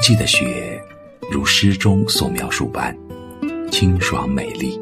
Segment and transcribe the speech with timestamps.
[0.00, 0.80] 季的雪，
[1.30, 2.96] 如诗中所描述般
[3.70, 4.80] 清爽美丽。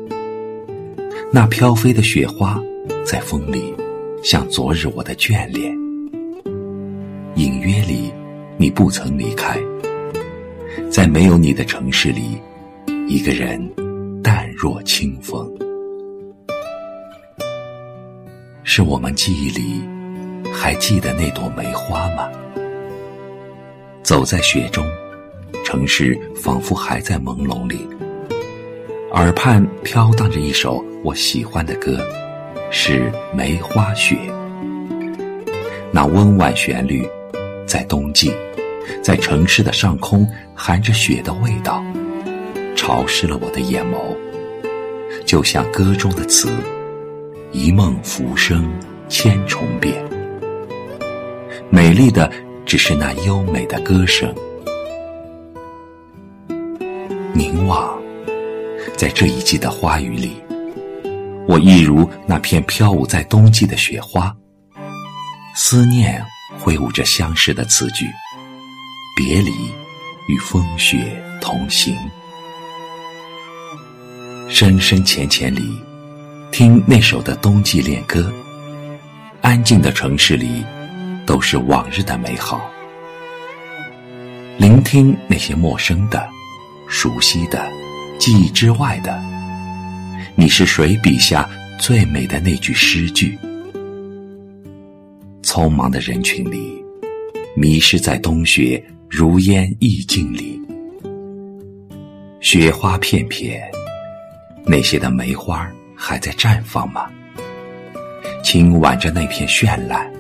[1.33, 2.63] 那飘飞的雪花，
[3.05, 3.75] 在风里，
[4.23, 5.77] 像昨日我的眷恋。
[7.35, 8.13] 隐约里，
[8.57, 9.59] 你不曾离开，
[10.91, 12.39] 在没有你的城市里，
[13.09, 13.61] 一个人
[14.23, 15.53] 淡若清风。
[18.63, 19.83] 是我们记忆里，
[20.53, 22.29] 还记得那朵梅花吗？
[24.03, 24.87] 走在雪中，
[25.65, 27.87] 城市仿佛还在朦胧里。
[29.13, 31.99] 耳畔飘荡着一首我喜欢的歌，
[32.71, 34.17] 是《梅花雪》。
[35.91, 37.09] 那温婉旋律，
[37.67, 38.33] 在冬季，
[39.03, 41.83] 在城市的上空，含着雪的味道，
[42.77, 44.17] 潮湿了我的眼眸，
[45.25, 46.51] 就像歌中的词
[47.53, 48.71] ：“一梦浮生
[49.09, 49.95] 千重变。”
[51.71, 52.31] 美丽的。
[52.69, 54.31] 只是那优美的歌声，
[57.39, 57.97] 凝望，
[58.97, 60.43] 在这一季的花雨里，
[61.47, 64.35] 我一如那片飘舞在冬季的雪花。
[65.55, 66.21] 思念
[66.59, 68.07] 挥舞着相识的词句，
[69.17, 69.53] 别离
[70.27, 70.99] 与风雪
[71.41, 71.97] 同行。
[74.49, 75.81] 深深浅浅里，
[76.51, 78.33] 听那首的冬季恋歌。
[79.43, 80.65] 安静的城市里。
[81.25, 82.59] 都是往日的美好，
[84.57, 86.27] 聆听那些陌生的、
[86.89, 87.71] 熟悉的、
[88.19, 89.23] 记忆之外的。
[90.35, 91.49] 你是谁笔下
[91.79, 93.39] 最美的那句诗句？
[95.43, 96.83] 匆忙的人群里，
[97.55, 100.59] 迷失在冬雪如烟意境里。
[102.41, 103.61] 雪花片片，
[104.65, 107.07] 那些的梅花还在绽放吗？
[108.43, 110.11] 轻挽着那片绚烂。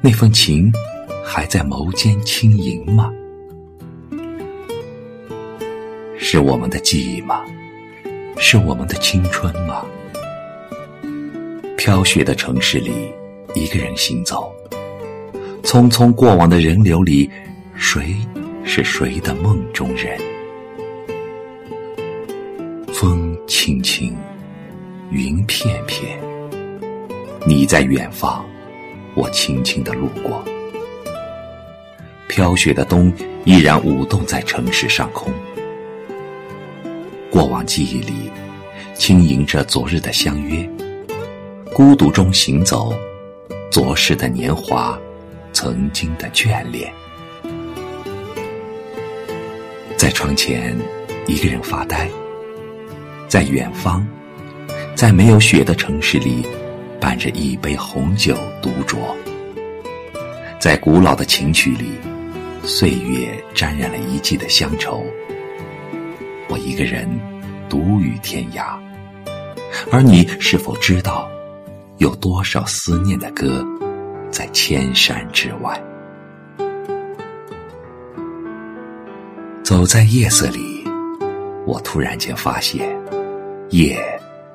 [0.00, 0.72] 那份情
[1.24, 3.12] 还在眸间轻盈吗？
[6.34, 7.44] 是我们的记忆吗？
[8.38, 9.84] 是我们的青春吗？
[11.76, 12.90] 飘雪的城市里，
[13.54, 14.50] 一个人行走，
[15.62, 17.30] 匆匆过往的人流里，
[17.74, 18.16] 谁
[18.64, 20.18] 是谁的梦中人？
[22.94, 24.16] 风轻轻，
[25.10, 26.18] 云片片，
[27.46, 28.42] 你在远方。
[29.14, 30.42] 我轻轻的路过，
[32.26, 33.12] 飘雪的冬
[33.44, 35.30] 依然舞动在城市上空。
[37.32, 38.30] 过往记忆里，
[38.94, 40.68] 轻盈着昨日的相约，
[41.72, 42.92] 孤独中行走，
[43.70, 45.00] 昨世的年华，
[45.50, 46.92] 曾经的眷恋。
[49.96, 50.76] 在窗前，
[51.26, 52.06] 一个人发呆；
[53.28, 54.06] 在远方，
[54.94, 56.46] 在没有雪的城市里。
[57.00, 58.96] 伴着一杯红酒独酌，
[60.60, 61.94] 在古老的琴曲里，
[62.62, 65.04] 岁月沾染了一季的乡愁。
[66.64, 67.08] 一个人
[67.68, 68.78] 独于天涯，
[69.90, 71.28] 而你是否知道，
[71.98, 73.66] 有多少思念的歌，
[74.30, 75.82] 在千山之外？
[79.64, 80.84] 走在夜色里，
[81.66, 82.96] 我突然间发现，
[83.70, 83.98] 夜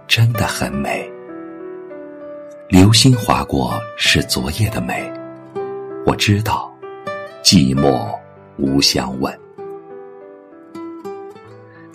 [0.08, 1.10] 真的很美。
[2.70, 5.12] 流星划过是昨夜的美，
[6.06, 6.72] 我知道，
[7.44, 8.10] 寂寞
[8.58, 9.47] 无相问。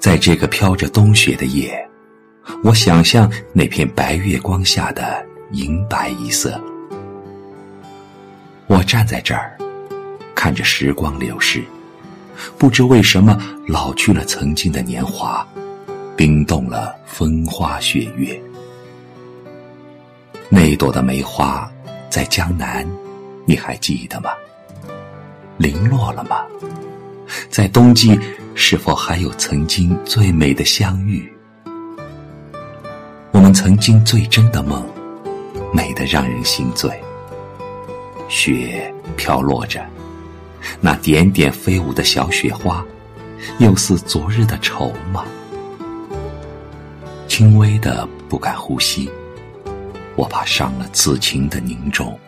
[0.03, 1.89] 在这个飘着冬雪的夜，
[2.65, 6.61] 我想象那片白月光下的银白一色。
[8.67, 9.57] 我站在这儿，
[10.35, 11.63] 看着时光流逝，
[12.59, 15.47] 不知为什么老去了曾经的年华，
[16.17, 18.43] 冰冻了风花雪月。
[20.49, 21.71] 那朵的梅花，
[22.11, 22.85] 在江南，
[23.47, 24.31] 你还记得吗？
[25.59, 26.45] 零落了吗？
[27.49, 28.19] 在冬季，
[28.55, 31.31] 是否还有曾经最美的相遇？
[33.31, 34.87] 我们曾经最真的梦，
[35.73, 36.91] 美得让人心醉。
[38.29, 39.85] 雪飘落着，
[40.81, 42.85] 那点点飞舞的小雪花，
[43.59, 45.25] 又似昨日的愁吗？
[47.27, 49.11] 轻微的不敢呼吸。
[50.15, 52.19] 我怕伤了此情的凝重。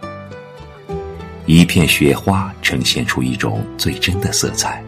[1.44, 4.82] 一片雪花呈现出一种最真的色彩，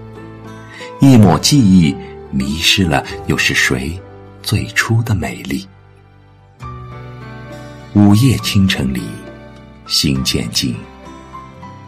[1.07, 1.95] 一抹记忆
[2.33, 3.97] 迷失了，又是谁
[4.43, 5.65] 最初的美丽？
[7.95, 9.03] 午夜清晨里，
[9.87, 10.75] 心渐静，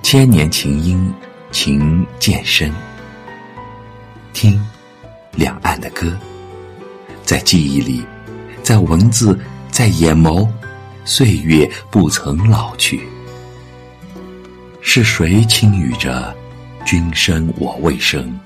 [0.05, 1.13] 千年情音
[1.51, 2.73] 情渐深。
[4.33, 4.65] 听，
[5.33, 6.17] 两岸的歌，
[7.25, 8.05] 在记忆里，
[8.63, 9.37] 在文字，
[9.69, 10.49] 在眼眸。
[11.05, 13.01] 岁月不曾老去，
[14.81, 16.33] 是谁轻语着
[16.87, 18.39] “君生我未生，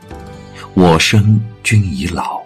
[0.74, 2.40] 我生君已老，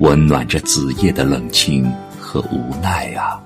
[0.00, 1.90] 温暖着子夜的冷清
[2.20, 3.40] 和无奈啊。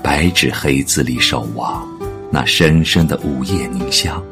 [0.00, 1.84] 白纸黑字里守望，
[2.30, 4.22] 那深深的午夜凝香。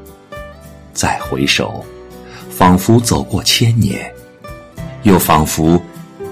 [0.92, 1.84] 再回首，
[2.48, 4.08] 仿佛走过千年，
[5.02, 5.82] 又仿佛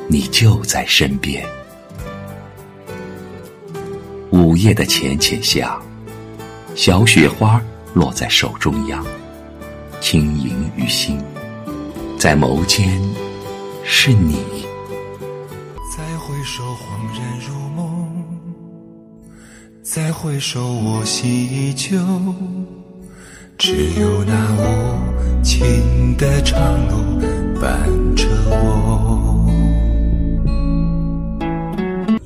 [0.06, 1.44] 你就在身边。
[4.30, 5.82] 午夜的浅浅香，
[6.76, 7.60] 小雪花
[7.92, 9.04] 落在手中央，
[10.04, 11.18] 轻盈于心，
[12.18, 12.86] 在眸间
[13.82, 14.34] 是你。
[15.96, 18.04] 再回首，恍然如梦；
[19.82, 21.96] 再回首，我心依旧。
[23.56, 26.60] 只有那无尽的长
[26.90, 27.18] 路
[27.58, 29.50] 伴着我。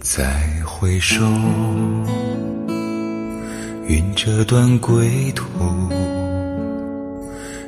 [0.01, 0.25] 再
[0.67, 1.25] 回首，
[3.87, 5.47] 云遮断归途；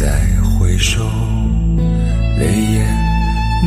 [0.00, 0.06] 再
[0.42, 1.04] 回首，
[2.38, 2.86] 泪眼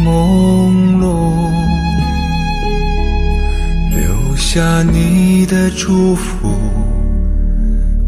[0.03, 1.53] 朦胧，
[3.91, 6.49] 留下你的祝福。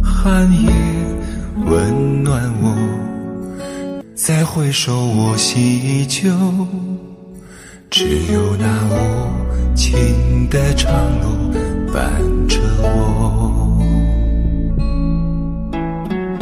[0.01, 0.71] 寒夜
[1.67, 2.75] 温暖我，
[4.15, 6.31] 再回首，我心依旧。
[7.91, 11.53] 只有那无尽的长路
[11.93, 12.11] 伴
[12.47, 13.54] 着我。